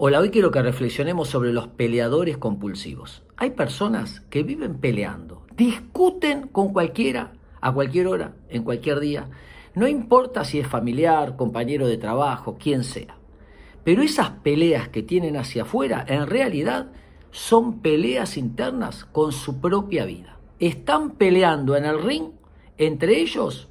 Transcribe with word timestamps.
Hola, 0.00 0.20
hoy 0.20 0.30
quiero 0.30 0.52
que 0.52 0.62
reflexionemos 0.62 1.28
sobre 1.28 1.52
los 1.52 1.66
peleadores 1.66 2.38
compulsivos. 2.38 3.24
Hay 3.36 3.50
personas 3.50 4.20
que 4.30 4.44
viven 4.44 4.78
peleando, 4.78 5.44
discuten 5.56 6.46
con 6.46 6.72
cualquiera, 6.72 7.32
a 7.60 7.72
cualquier 7.72 8.06
hora, 8.06 8.36
en 8.48 8.62
cualquier 8.62 9.00
día. 9.00 9.28
No 9.74 9.88
importa 9.88 10.44
si 10.44 10.60
es 10.60 10.68
familiar, 10.68 11.34
compañero 11.34 11.88
de 11.88 11.96
trabajo, 11.96 12.58
quien 12.60 12.84
sea. 12.84 13.16
Pero 13.82 14.02
esas 14.02 14.30
peleas 14.30 14.88
que 14.88 15.02
tienen 15.02 15.36
hacia 15.36 15.62
afuera, 15.62 16.04
en 16.06 16.28
realidad, 16.28 16.92
son 17.32 17.80
peleas 17.80 18.36
internas 18.36 19.04
con 19.04 19.32
su 19.32 19.60
propia 19.60 20.04
vida. 20.04 20.38
Están 20.60 21.16
peleando 21.16 21.74
en 21.74 21.84
el 21.84 22.00
ring 22.00 22.30
entre 22.76 23.18
ellos 23.18 23.66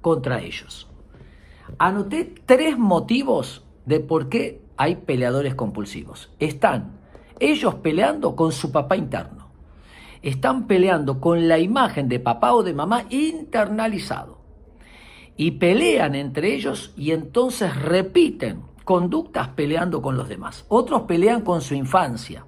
contra 0.00 0.40
ellos. 0.40 0.88
Anoté 1.76 2.32
tres 2.46 2.78
motivos 2.78 3.65
de 3.86 4.00
por 4.00 4.28
qué 4.28 4.60
hay 4.76 4.96
peleadores 4.96 5.54
compulsivos. 5.54 6.30
Están 6.38 7.00
ellos 7.40 7.76
peleando 7.76 8.36
con 8.36 8.52
su 8.52 8.70
papá 8.70 8.96
interno. 8.96 9.48
Están 10.22 10.66
peleando 10.66 11.20
con 11.20 11.48
la 11.48 11.58
imagen 11.58 12.08
de 12.08 12.20
papá 12.20 12.52
o 12.52 12.62
de 12.62 12.74
mamá 12.74 13.04
internalizado. 13.10 14.38
Y 15.36 15.52
pelean 15.52 16.14
entre 16.14 16.54
ellos 16.54 16.92
y 16.96 17.12
entonces 17.12 17.74
repiten 17.80 18.62
conductas 18.84 19.48
peleando 19.48 20.02
con 20.02 20.16
los 20.16 20.28
demás. 20.28 20.64
Otros 20.68 21.02
pelean 21.02 21.42
con 21.42 21.60
su 21.60 21.74
infancia. 21.74 22.44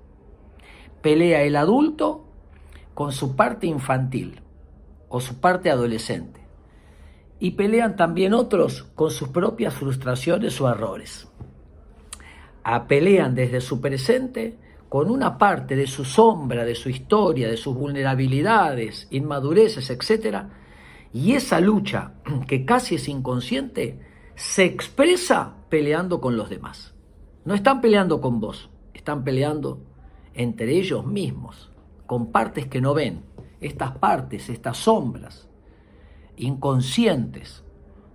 Pelea 1.02 1.42
el 1.42 1.56
adulto 1.56 2.24
con 2.94 3.12
su 3.12 3.36
parte 3.36 3.66
infantil 3.66 4.40
o 5.08 5.20
su 5.20 5.38
parte 5.38 5.70
adolescente. 5.70 6.47
Y 7.40 7.52
pelean 7.52 7.96
también 7.96 8.34
otros 8.34 8.84
con 8.94 9.10
sus 9.10 9.28
propias 9.28 9.74
frustraciones 9.74 10.60
o 10.60 10.68
errores 10.68 11.28
pelean 12.86 13.34
desde 13.34 13.60
su 13.60 13.80
presente 13.80 14.58
con 14.88 15.10
una 15.10 15.38
parte 15.38 15.76
de 15.76 15.86
su 15.86 16.04
sombra, 16.04 16.64
de 16.64 16.74
su 16.74 16.88
historia, 16.88 17.48
de 17.48 17.56
sus 17.56 17.74
vulnerabilidades, 17.74 19.06
inmadureces, 19.10 19.90
etc. 19.90 20.44
Y 21.12 21.32
esa 21.32 21.60
lucha, 21.60 22.14
que 22.46 22.64
casi 22.64 22.96
es 22.96 23.08
inconsciente, 23.08 24.00
se 24.34 24.64
expresa 24.64 25.56
peleando 25.68 26.20
con 26.20 26.36
los 26.36 26.48
demás. 26.48 26.94
No 27.44 27.54
están 27.54 27.80
peleando 27.80 28.20
con 28.20 28.40
vos, 28.40 28.70
están 28.94 29.24
peleando 29.24 29.82
entre 30.34 30.76
ellos 30.76 31.06
mismos, 31.06 31.70
con 32.06 32.30
partes 32.30 32.66
que 32.66 32.80
no 32.80 32.94
ven. 32.94 33.24
Estas 33.60 33.92
partes, 33.98 34.48
estas 34.48 34.76
sombras 34.76 35.48
inconscientes, 36.38 37.64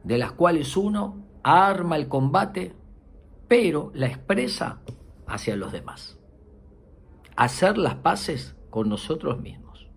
de 0.03 0.17
las 0.17 0.31
cuales 0.31 0.75
uno 0.75 1.17
arma 1.43 1.95
el 1.95 2.07
combate 2.07 2.75
pero 3.47 3.91
la 3.93 4.07
expresa 4.07 4.79
hacia 5.27 5.55
los 5.55 5.71
demás. 5.71 6.17
Hacer 7.35 7.77
las 7.77 7.95
paces 7.95 8.55
con 8.69 8.89
nosotros 8.89 9.39
mismos, 9.39 9.87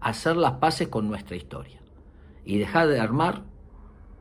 hacer 0.00 0.36
las 0.36 0.52
paces 0.52 0.88
con 0.88 1.08
nuestra 1.08 1.36
historia 1.36 1.80
y 2.44 2.58
dejar 2.58 2.88
de 2.88 3.00
armar 3.00 3.44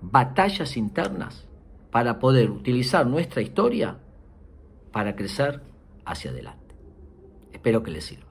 batallas 0.02 0.78
internas 0.78 1.48
para 1.92 2.20
poder 2.20 2.50
utilizar 2.50 3.06
nuestra 3.06 3.42
historia 3.42 3.98
para 4.94 5.18
crecer 5.18 5.62
hacia 6.06 6.32
adelante. 6.32 6.76
Espero 7.52 7.84
que 7.84 7.92
les 7.92 8.06
sirva. 8.06 8.31